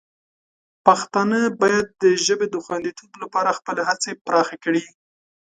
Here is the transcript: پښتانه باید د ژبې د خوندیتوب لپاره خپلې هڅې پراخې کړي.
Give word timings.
پښتانه 0.85 1.39
باید 1.61 1.85
د 2.01 2.03
ژبې 2.25 2.47
د 2.51 2.55
خوندیتوب 2.65 3.11
لپاره 3.23 3.57
خپلې 3.59 3.81
هڅې 3.89 4.11
پراخې 4.25 4.57
کړي. 4.63 4.83